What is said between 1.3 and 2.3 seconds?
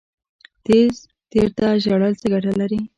تیر ته ژړل څه